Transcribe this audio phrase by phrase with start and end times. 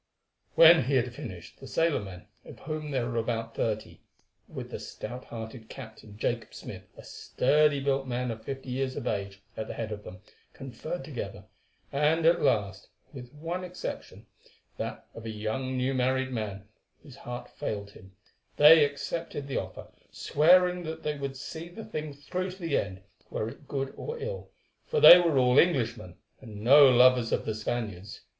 [0.55, 4.01] When he had finished, the sailormen, of whom there were about thirty,
[4.47, 9.05] with the stout hearted captain, Jacob Smith, a sturdy built man of fifty years of
[9.05, 10.21] age, at the head of them,
[10.53, 11.45] conferred together,
[11.91, 16.67] and at last, with one exception—that of a young new married man,
[17.03, 22.49] whose heart failed him—they accepted the offer, swearing that they would see the thing through
[22.49, 24.49] to the end, were it good or ill,
[24.87, 28.21] for they were all Englishmen, and no lovers of the Spaniards.